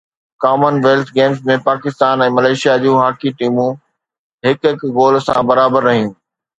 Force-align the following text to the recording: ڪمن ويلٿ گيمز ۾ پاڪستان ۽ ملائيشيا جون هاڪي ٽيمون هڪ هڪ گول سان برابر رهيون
ڪمن 0.43 0.75
ويلٿ 0.85 1.07
گيمز 1.17 1.43
۾ 1.49 1.57
پاڪستان 1.67 2.25
۽ 2.27 2.31
ملائيشيا 2.39 2.79
جون 2.87 2.97
هاڪي 3.03 3.29
ٽيمون 3.43 3.71
هڪ 4.51 4.61
هڪ 4.73 4.95
گول 4.99 5.23
سان 5.31 5.43
برابر 5.55 5.91
رهيون 5.93 6.15